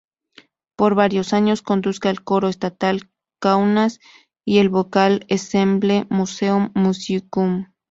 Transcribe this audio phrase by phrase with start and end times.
[0.75, 3.99] Por varios años conduzca el coro estatal Kaunas
[4.43, 7.67] y el Vocal Ensemble Museum Musicum.